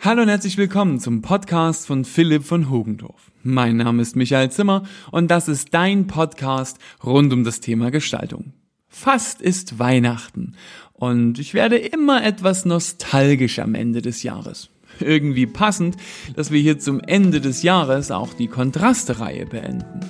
Hallo 0.00 0.22
und 0.22 0.28
herzlich 0.28 0.56
willkommen 0.56 1.00
zum 1.00 1.22
Podcast 1.22 1.88
von 1.88 2.04
Philipp 2.04 2.44
von 2.44 2.70
Hogendorf. 2.70 3.32
Mein 3.42 3.78
Name 3.78 4.00
ist 4.00 4.14
Michael 4.14 4.48
Zimmer 4.48 4.84
und 5.10 5.28
das 5.28 5.48
ist 5.48 5.74
dein 5.74 6.06
Podcast 6.06 6.78
rund 7.02 7.32
um 7.32 7.42
das 7.42 7.58
Thema 7.58 7.90
Gestaltung. 7.90 8.52
Fast 8.86 9.42
ist 9.42 9.80
Weihnachten 9.80 10.54
und 10.92 11.40
ich 11.40 11.52
werde 11.52 11.78
immer 11.78 12.24
etwas 12.24 12.64
nostalgisch 12.64 13.58
am 13.58 13.74
Ende 13.74 14.00
des 14.00 14.22
Jahres. 14.22 14.70
Irgendwie 15.00 15.46
passend, 15.46 15.96
dass 16.34 16.50
wir 16.50 16.60
hier 16.60 16.78
zum 16.78 17.00
Ende 17.00 17.40
des 17.40 17.62
Jahres 17.62 18.10
auch 18.10 18.34
die 18.34 18.48
Kontraste-Reihe 18.48 19.46
beenden. 19.46 20.00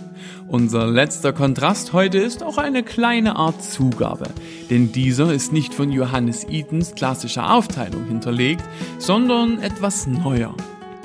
Unser 0.49 0.87
letzter 0.87 1.35
Kontrast 1.35 1.93
heute 1.93 2.19
ist 2.19 2.43
auch 2.43 2.57
eine 2.57 2.83
kleine 2.83 3.37
Art 3.37 3.63
Zugabe, 3.63 4.31
denn 4.71 4.93
dieser 4.93 5.33
ist 5.33 5.53
nicht 5.53 5.75
von 5.75 5.93
Johannes 5.93 6.45
Eatons 6.49 6.95
klassischer 6.95 7.53
Aufteilung 7.53 8.07
hinterlegt, 8.07 8.65
sondern 8.99 9.61
etwas 9.61 10.07
neuer. 10.07 10.55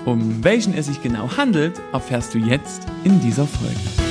Um 0.06 0.44
welchen 0.44 0.74
es 0.74 0.88
sich 0.88 1.02
genau 1.02 1.36
handelt, 1.36 1.82
erfährst 1.92 2.34
du 2.34 2.38
jetzt 2.38 2.84
in 3.04 3.20
dieser 3.20 3.46
Folge. 3.46 4.03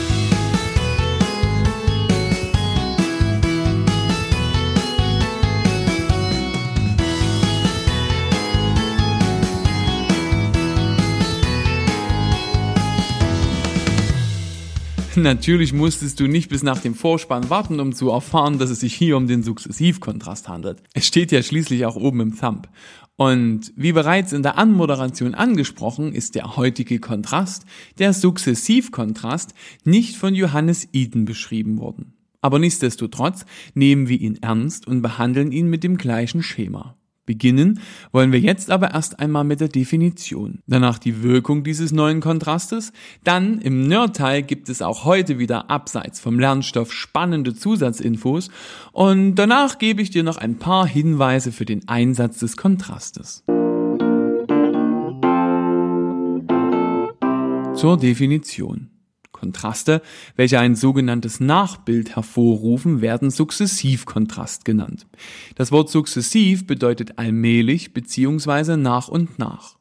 Natürlich 15.17 15.75
musstest 15.75 16.21
du 16.21 16.27
nicht 16.27 16.49
bis 16.49 16.63
nach 16.63 16.79
dem 16.79 16.95
Vorspann 16.95 17.51
warten, 17.51 17.81
um 17.81 17.93
zu 17.93 18.11
erfahren, 18.11 18.59
dass 18.59 18.71
es 18.71 18.81
sich 18.81 18.95
hier 18.95 19.19
um 19.19 19.27
den 19.27 19.43
Sukzessivkontrast 19.43 20.49
handelt. 20.49 20.83
Es 20.95 21.07
steht 21.07 21.33
ja 21.33 21.43
schließlich 21.43 21.85
auch 21.85 21.97
oben 21.97 22.21
im 22.21 22.39
Thumb. 22.39 22.69
Und 23.17 23.73
wie 23.77 23.93
bereits 23.93 24.33
in 24.33 24.43
der 24.43 24.57
Anmoderation 24.57 25.35
angesprochen, 25.35 26.15
ist 26.15 26.35
der 26.35 26.57
heutige 26.57 26.99
Kontrast, 26.99 27.67
der 27.99 28.15
Sukzessivkontrast, 28.15 29.53
nicht 29.85 30.17
von 30.17 30.35
Johannes 30.35 30.89
Eden 30.93 31.27
beschrieben 31.27 31.79
worden. 31.79 32.15
Aber 32.41 32.59
nichtsdestotrotz 32.59 33.45
nehmen 33.75 34.09
wir 34.09 34.19
ihn 34.19 34.39
ernst 34.41 34.87
und 34.87 35.03
behandeln 35.03 35.53
ihn 35.53 35.69
mit 35.69 35.85
dem 35.85 35.99
gleichen 35.99 36.43
Schema. 36.43 36.97
Beginnen 37.25 37.81
wollen 38.11 38.33
wir 38.33 38.41
jetzt 38.41 38.71
aber 38.71 38.95
erst 38.95 39.21
einmal 39.21 39.45
mit 39.45 39.61
der 39.61 39.69
Definition. 39.69 40.61
Danach 40.67 40.99
die 40.99 41.23
Wirkung 41.23 41.63
dieses 41.63 41.93
neuen 41.93 42.21
Kontrastes. 42.21 42.93
Dann 43.23 43.61
im 43.61 43.87
Nerdteil 43.87 44.43
gibt 44.43 44.69
es 44.69 44.83
auch 44.83 45.05
heute 45.05 45.39
wieder 45.39 45.71
abseits 45.71 46.19
vom 46.19 46.41
Lernstoff 46.41 46.93
spannende 46.93 47.55
Zusatzinfos. 47.55 48.51
Und 48.91 49.37
danach 49.37 49.79
gebe 49.79 50.03
ich 50.03 50.11
dir 50.11 50.25
noch 50.25 50.37
ein 50.37 50.59
paar 50.59 50.87
Hinweise 50.87 51.53
für 51.53 51.65
den 51.65 51.87
Einsatz 51.89 52.39
des 52.39 52.57
Kontrastes. 52.57 53.45
Zur 57.75 57.97
Definition. 57.99 58.92
Kontraste, 59.43 60.03
welche 60.37 60.61
ein 60.61 60.77
sogenanntes 60.77 61.41
Nachbild 61.41 62.15
hervorrufen, 62.15 63.01
werden 63.01 63.29
Sukzessivkontrast 63.29 64.65
genannt. 64.65 65.09
Das 65.57 65.73
Wort 65.73 65.91
sukzessiv 65.91 66.65
bedeutet 66.65 67.19
allmählich 67.19 67.93
bzw. 67.93 68.77
nach 68.77 69.09
und 69.09 69.41
nach. 69.41 69.79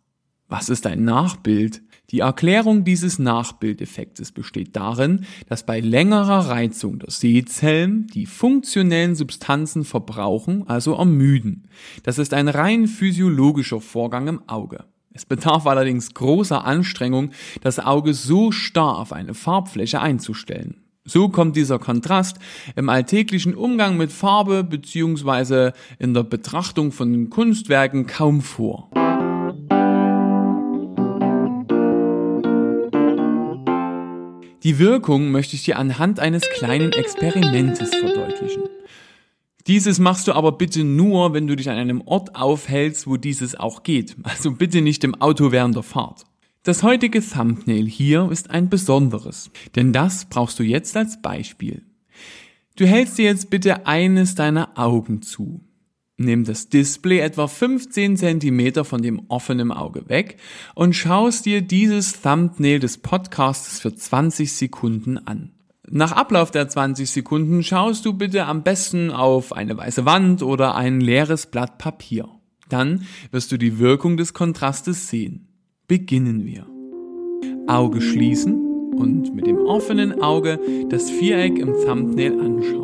Was 0.48 0.70
ist 0.70 0.88
ein 0.88 1.06
Nachbild? 1.06 1.84
Die 2.09 2.22
Erklärung 2.22 2.84
dieses 2.84 3.20
Nachbildeffektes 3.20 4.31
besteht 4.31 4.76
darin, 4.76 5.26
dass 5.48 5.64
bei 5.66 5.80
längerer 5.80 6.50
Reizung 6.50 6.98
der 6.98 7.12
Sehzellen 7.12 8.08
die 8.08 8.25
funktionellen 8.25 9.14
Substanzen 9.14 9.86
verbrauchen, 9.86 10.68
also 10.68 10.96
ermüden. 10.96 11.68
Das 12.02 12.18
ist 12.18 12.34
ein 12.34 12.48
rein 12.48 12.88
physiologischer 12.88 13.80
Vorgang 13.80 14.28
im 14.28 14.50
Auge. 14.50 14.86
Es 15.14 15.26
bedarf 15.26 15.67
allerdings 15.67 16.14
großer 16.14 16.64
Anstrengung, 16.64 17.31
das 17.62 17.80
Auge 17.80 18.14
so 18.14 18.52
starr 18.52 18.98
auf 18.98 19.12
eine 19.12 19.34
Farbfläche 19.34 20.00
einzustellen. 20.00 20.78
So 21.03 21.30
kommt 21.30 21.56
dieser 21.56 21.80
Kontrast 21.80 22.38
im 22.75 22.88
alltäglichen 22.88 23.56
Umgang 23.56 23.97
mit 23.97 24.12
Farbe 24.12 24.63
bzw. 24.63 25.72
in 26.00 26.13
der 26.13 26.24
Betrachtung 26.24 26.91
von 26.91 27.30
Kunstwerken 27.30 28.08
kaum 28.08 28.41
vor. 28.41 28.90
Die 34.64 34.78
Wirkung 34.78 35.31
möchte 35.31 35.56
ich 35.56 35.64
dir 35.64 35.80
anhand 35.80 36.19
eines 36.19 36.47
kleinen 36.52 36.94
Experimentes 36.94 37.90
verdeutlichen. 37.96 38.62
Dieses 39.67 39.99
machst 39.99 40.27
du 40.27 40.33
aber 40.33 40.53
bitte 40.53 40.83
nur, 40.83 41.33
wenn 41.33 41.47
du 41.47 41.55
dich 41.55 41.69
an 41.69 41.77
einem 41.77 42.01
Ort 42.01 42.35
aufhältst, 42.35 43.07
wo 43.07 43.17
dieses 43.17 43.55
auch 43.55 43.83
geht. 43.83 44.16
Also 44.23 44.51
bitte 44.51 44.81
nicht 44.81 45.03
im 45.03 45.16
Auto 45.16 45.51
während 45.51 45.75
der 45.75 45.83
Fahrt. 45.83 46.25
Das 46.63 46.83
heutige 46.83 47.27
Thumbnail 47.27 47.88
hier 47.88 48.29
ist 48.31 48.51
ein 48.51 48.69
besonderes, 48.69 49.49
denn 49.75 49.94
das 49.94 50.25
brauchst 50.25 50.59
du 50.59 50.63
jetzt 50.63 50.95
als 50.95 51.22
Beispiel. 51.22 51.83
Du 52.75 52.85
hältst 52.85 53.17
dir 53.17 53.25
jetzt 53.25 53.49
bitte 53.49 53.88
eines 53.88 54.35
deiner 54.35 54.77
Augen 54.77 55.22
zu. 55.22 55.61
Nimm 56.17 56.43
das 56.43 56.69
Display 56.69 57.19
etwa 57.19 57.47
15 57.47 58.16
cm 58.16 58.85
von 58.85 59.01
dem 59.01 59.23
offenen 59.28 59.72
Auge 59.72 60.07
weg 60.07 60.38
und 60.75 60.95
schaust 60.95 61.47
dir 61.47 61.61
dieses 61.61 62.22
Thumbnail 62.22 62.79
des 62.79 62.99
Podcasts 62.99 63.79
für 63.79 63.95
20 63.95 64.53
Sekunden 64.53 65.17
an. 65.17 65.51
Nach 65.94 66.13
Ablauf 66.13 66.52
der 66.52 66.69
20 66.69 67.12
Sekunden 67.12 67.63
schaust 67.63 68.06
du 68.06 68.13
bitte 68.13 68.46
am 68.46 68.63
besten 68.63 69.12
auf 69.12 69.52
eine 69.52 69.75
weiße 69.75 70.06
Wand 70.06 70.41
oder 70.41 70.74
ein 70.75 71.02
leeres 71.02 71.47
Blatt 71.47 71.79
Papier. 71.79 72.29
Dann 72.69 73.03
wirst 73.31 73.52
du 73.52 73.57
die 73.57 73.78
Wirkung 73.78 74.16
des 74.16 74.34
Kontrastes 74.34 75.09
sehen. 75.09 75.50
Beginnen 75.90 76.46
wir. 76.46 76.66
Auge 77.68 78.00
schließen 78.00 78.94
und 78.96 79.35
mit 79.35 79.47
dem 79.47 79.57
offenen 79.57 80.22
Auge 80.22 80.62
das 80.88 81.12
Viereck 81.12 81.59
im 81.59 81.74
Thumbnail 81.85 82.40
anschauen. 82.40 82.81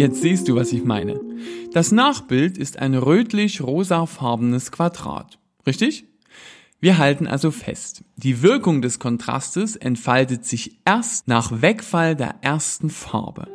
Jetzt 0.00 0.22
siehst 0.22 0.48
du, 0.48 0.56
was 0.56 0.72
ich 0.72 0.82
meine. 0.82 1.20
Das 1.74 1.92
Nachbild 1.92 2.56
ist 2.56 2.78
ein 2.78 2.94
rötlich-rosafarbenes 2.94 4.72
Quadrat. 4.72 5.38
Richtig? 5.66 6.06
Wir 6.80 6.96
halten 6.96 7.26
also 7.26 7.50
fest, 7.50 8.02
die 8.16 8.40
Wirkung 8.40 8.80
des 8.80 8.98
Kontrastes 8.98 9.76
entfaltet 9.76 10.46
sich 10.46 10.80
erst 10.86 11.28
nach 11.28 11.60
Wegfall 11.60 12.16
der 12.16 12.36
ersten 12.40 12.88
Farbe. 12.88 13.46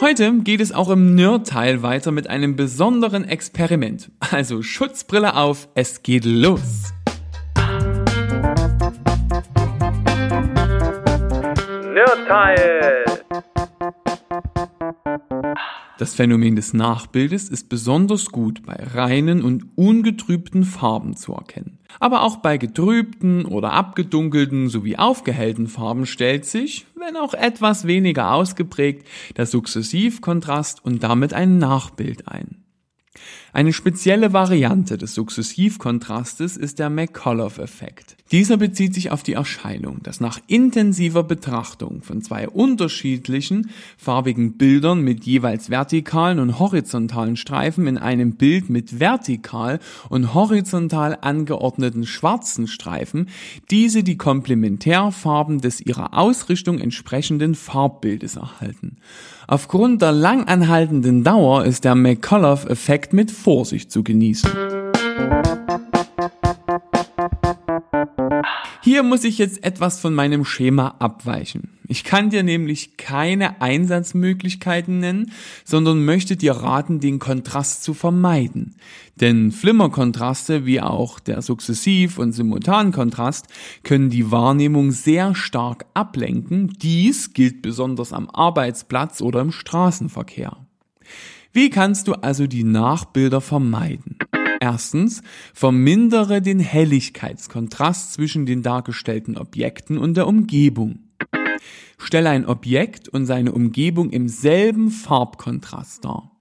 Heute 0.00 0.34
geht 0.44 0.60
es 0.60 0.70
auch 0.70 0.88
im 0.88 1.16
Nerd-Teil 1.16 1.82
weiter 1.82 2.12
mit 2.12 2.30
einem 2.30 2.54
besonderen 2.54 3.24
Experiment. 3.24 4.12
Also 4.20 4.62
Schutzbrille 4.62 5.34
auf, 5.34 5.68
es 5.74 6.04
geht 6.04 6.26
los. 6.26 6.92
Nerd-Teil! 11.92 13.07
Das 15.98 16.14
Phänomen 16.14 16.54
des 16.54 16.74
Nachbildes 16.74 17.48
ist 17.48 17.68
besonders 17.68 18.26
gut 18.26 18.64
bei 18.64 18.74
reinen 18.74 19.42
und 19.42 19.66
ungetrübten 19.74 20.62
Farben 20.62 21.16
zu 21.16 21.32
erkennen. 21.32 21.78
Aber 21.98 22.22
auch 22.22 22.36
bei 22.36 22.56
getrübten 22.56 23.44
oder 23.44 23.72
abgedunkelten 23.72 24.68
sowie 24.68 24.96
aufgehellten 24.96 25.66
Farben 25.66 26.06
stellt 26.06 26.44
sich, 26.44 26.86
wenn 26.94 27.16
auch 27.16 27.34
etwas 27.34 27.88
weniger 27.88 28.32
ausgeprägt, 28.32 29.08
der 29.36 29.46
Sukzessivkontrast 29.46 30.84
und 30.84 31.02
damit 31.02 31.34
ein 31.34 31.58
Nachbild 31.58 32.28
ein. 32.28 32.62
Eine 33.52 33.72
spezielle 33.72 34.32
Variante 34.32 34.98
des 34.98 35.14
Sukzessivkontrastes 35.14 36.56
ist 36.56 36.78
der 36.78 36.90
McCullough-Effekt. 36.90 38.16
Dieser 38.30 38.58
bezieht 38.58 38.94
sich 38.94 39.10
auf 39.10 39.22
die 39.22 39.32
Erscheinung, 39.32 40.02
dass 40.02 40.20
nach 40.20 40.38
intensiver 40.46 41.22
Betrachtung 41.22 42.02
von 42.02 42.20
zwei 42.20 42.46
unterschiedlichen 42.46 43.70
farbigen 43.96 44.58
Bildern 44.58 45.00
mit 45.00 45.24
jeweils 45.24 45.70
vertikalen 45.70 46.38
und 46.38 46.58
horizontalen 46.58 47.36
Streifen 47.36 47.86
in 47.86 47.96
einem 47.96 48.36
Bild 48.36 48.68
mit 48.68 49.00
vertikal 49.00 49.80
und 50.10 50.34
horizontal 50.34 51.16
angeordneten 51.22 52.04
schwarzen 52.04 52.66
Streifen 52.66 53.30
diese 53.70 54.02
die 54.02 54.18
Komplementärfarben 54.18 55.62
des 55.62 55.80
ihrer 55.80 56.16
Ausrichtung 56.16 56.80
entsprechenden 56.80 57.54
Farbbildes 57.54 58.36
erhalten. 58.36 58.98
Aufgrund 59.46 60.02
der 60.02 60.12
langanhaltenden 60.12 61.24
Dauer 61.24 61.64
ist 61.64 61.84
der 61.84 61.94
McCullough-Effekt 61.94 62.97
mit 63.12 63.30
Vorsicht 63.30 63.90
zu 63.90 64.02
genießen. 64.02 64.50
Hier 68.82 69.02
muss 69.02 69.24
ich 69.24 69.38
jetzt 69.38 69.64
etwas 69.64 70.00
von 70.00 70.14
meinem 70.14 70.44
Schema 70.44 70.94
abweichen. 70.98 71.78
Ich 71.88 72.04
kann 72.04 72.30
dir 72.30 72.42
nämlich 72.42 72.96
keine 72.96 73.60
Einsatzmöglichkeiten 73.60 74.98
nennen, 74.98 75.32
sondern 75.64 76.04
möchte 76.04 76.36
dir 76.36 76.52
raten, 76.52 77.00
den 77.00 77.18
Kontrast 77.18 77.82
zu 77.82 77.94
vermeiden. 77.94 78.76
Denn 79.16 79.52
Flimmerkontraste 79.52 80.66
wie 80.66 80.80
auch 80.80 81.18
der 81.18 81.42
Sukzessiv- 81.42 82.18
und 82.18 82.32
Simultankontrast 82.32 83.46
können 83.82 84.10
die 84.10 84.30
Wahrnehmung 84.30 84.90
sehr 84.90 85.34
stark 85.34 85.86
ablenken. 85.94 86.74
Dies 86.80 87.32
gilt 87.32 87.62
besonders 87.62 88.12
am 88.12 88.30
Arbeitsplatz 88.30 89.20
oder 89.20 89.40
im 89.40 89.52
Straßenverkehr. 89.52 90.56
Wie 91.52 91.70
kannst 91.70 92.08
du 92.08 92.12
also 92.12 92.46
die 92.46 92.64
Nachbilder 92.64 93.40
vermeiden? 93.40 94.18
Erstens, 94.60 95.22
vermindere 95.54 96.42
den 96.42 96.60
Helligkeitskontrast 96.60 98.12
zwischen 98.12 98.44
den 98.44 98.62
dargestellten 98.62 99.38
Objekten 99.38 99.98
und 99.98 100.16
der 100.16 100.26
Umgebung. 100.26 101.00
Stelle 101.96 102.30
ein 102.30 102.46
Objekt 102.46 103.08
und 103.08 103.26
seine 103.26 103.52
Umgebung 103.52 104.10
im 104.10 104.28
selben 104.28 104.90
Farbkontrast 104.90 106.04
dar. 106.04 106.32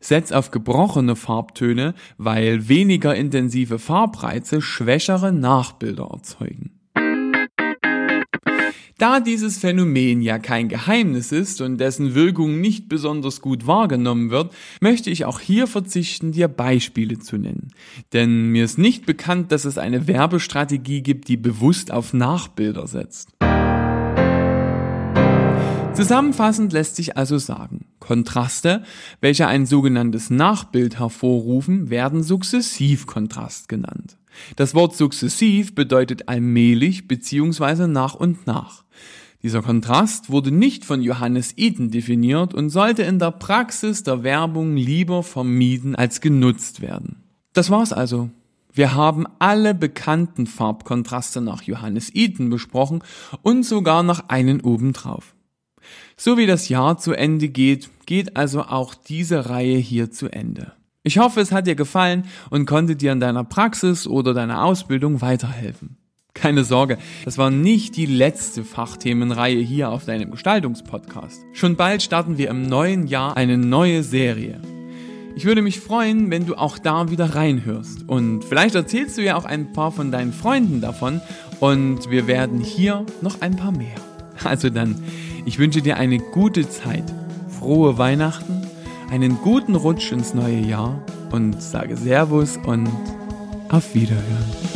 Setz 0.00 0.32
auf 0.32 0.50
gebrochene 0.50 1.16
Farbtöne, 1.16 1.94
weil 2.18 2.68
weniger 2.68 3.14
intensive 3.14 3.78
Farbreize 3.78 4.60
schwächere 4.60 5.32
Nachbilder 5.32 6.08
erzeugen. 6.12 6.75
Da 8.98 9.20
dieses 9.20 9.58
Phänomen 9.58 10.22
ja 10.22 10.38
kein 10.38 10.70
Geheimnis 10.70 11.30
ist 11.30 11.60
und 11.60 11.76
dessen 11.76 12.14
Wirkung 12.14 12.62
nicht 12.62 12.88
besonders 12.88 13.42
gut 13.42 13.66
wahrgenommen 13.66 14.30
wird, 14.30 14.54
möchte 14.80 15.10
ich 15.10 15.26
auch 15.26 15.38
hier 15.38 15.66
verzichten, 15.66 16.32
dir 16.32 16.48
Beispiele 16.48 17.18
zu 17.18 17.36
nennen. 17.36 17.72
Denn 18.14 18.52
mir 18.52 18.64
ist 18.64 18.78
nicht 18.78 19.04
bekannt, 19.04 19.52
dass 19.52 19.66
es 19.66 19.76
eine 19.76 20.06
Werbestrategie 20.06 21.02
gibt, 21.02 21.28
die 21.28 21.36
bewusst 21.36 21.92
auf 21.92 22.14
Nachbilder 22.14 22.86
setzt. 22.86 23.32
Zusammenfassend 25.92 26.72
lässt 26.72 26.96
sich 26.96 27.18
also 27.18 27.36
sagen, 27.36 27.84
Kontraste, 28.00 28.82
welche 29.20 29.46
ein 29.46 29.66
sogenanntes 29.66 30.30
Nachbild 30.30 30.98
hervorrufen, 30.98 31.90
werden 31.90 32.22
Sukzessivkontrast 32.22 33.68
genannt. 33.68 34.16
Das 34.56 34.74
Wort 34.74 34.96
sukzessiv 34.96 35.74
bedeutet 35.74 36.28
allmählich 36.28 37.08
bzw. 37.08 37.86
nach 37.86 38.14
und 38.14 38.46
nach. 38.46 38.84
Dieser 39.42 39.62
Kontrast 39.62 40.30
wurde 40.30 40.50
nicht 40.50 40.84
von 40.84 41.02
Johannes 41.02 41.54
Eden 41.56 41.90
definiert 41.90 42.54
und 42.54 42.70
sollte 42.70 43.02
in 43.02 43.18
der 43.18 43.30
Praxis 43.30 44.02
der 44.02 44.22
Werbung 44.22 44.76
lieber 44.76 45.22
vermieden 45.22 45.94
als 45.94 46.20
genutzt 46.20 46.80
werden. 46.80 47.22
Das 47.52 47.70
war's 47.70 47.92
also. 47.92 48.30
Wir 48.72 48.94
haben 48.94 49.24
alle 49.38 49.74
bekannten 49.74 50.46
Farbkontraste 50.46 51.40
nach 51.40 51.62
Johannes 51.62 52.14
Eden 52.14 52.50
besprochen 52.50 53.02
und 53.42 53.64
sogar 53.64 54.02
noch 54.02 54.28
einen 54.28 54.60
obendrauf. 54.60 55.34
So 56.16 56.36
wie 56.36 56.46
das 56.46 56.68
Jahr 56.68 56.98
zu 56.98 57.12
Ende 57.12 57.48
geht, 57.48 57.88
geht 58.04 58.36
also 58.36 58.62
auch 58.62 58.94
diese 58.94 59.48
Reihe 59.48 59.78
hier 59.78 60.10
zu 60.10 60.28
Ende. 60.28 60.72
Ich 61.06 61.18
hoffe, 61.18 61.40
es 61.40 61.52
hat 61.52 61.68
dir 61.68 61.76
gefallen 61.76 62.24
und 62.50 62.66
konnte 62.66 62.96
dir 62.96 63.12
in 63.12 63.20
deiner 63.20 63.44
Praxis 63.44 64.08
oder 64.08 64.34
deiner 64.34 64.64
Ausbildung 64.64 65.20
weiterhelfen. 65.20 65.98
Keine 66.34 66.64
Sorge, 66.64 66.98
das 67.24 67.38
war 67.38 67.48
nicht 67.48 67.96
die 67.96 68.06
letzte 68.06 68.64
Fachthemenreihe 68.64 69.60
hier 69.60 69.90
auf 69.90 70.04
deinem 70.04 70.32
Gestaltungspodcast. 70.32 71.44
Schon 71.52 71.76
bald 71.76 72.02
starten 72.02 72.38
wir 72.38 72.50
im 72.50 72.66
neuen 72.66 73.06
Jahr 73.06 73.36
eine 73.36 73.56
neue 73.56 74.02
Serie. 74.02 74.60
Ich 75.36 75.44
würde 75.44 75.62
mich 75.62 75.78
freuen, 75.78 76.32
wenn 76.32 76.44
du 76.44 76.56
auch 76.56 76.76
da 76.76 77.08
wieder 77.08 77.36
reinhörst. 77.36 78.08
Und 78.08 78.42
vielleicht 78.42 78.74
erzählst 78.74 79.16
du 79.16 79.22
ja 79.22 79.36
auch 79.36 79.44
ein 79.44 79.72
paar 79.72 79.92
von 79.92 80.10
deinen 80.10 80.32
Freunden 80.32 80.80
davon 80.80 81.20
und 81.60 82.10
wir 82.10 82.26
werden 82.26 82.58
hier 82.58 83.06
noch 83.20 83.42
ein 83.42 83.54
paar 83.54 83.70
mehr. 83.70 83.94
Also 84.42 84.70
dann, 84.70 85.00
ich 85.44 85.60
wünsche 85.60 85.82
dir 85.82 85.98
eine 85.98 86.18
gute 86.18 86.68
Zeit, 86.68 87.04
frohe 87.48 87.96
Weihnachten, 87.96 88.55
einen 89.10 89.38
guten 89.42 89.74
Rutsch 89.74 90.12
ins 90.12 90.34
neue 90.34 90.58
Jahr 90.58 91.00
und 91.32 91.62
sage 91.62 91.96
Servus 91.96 92.56
und 92.56 92.88
auf 93.68 93.94
Wiederhören. 93.94 94.75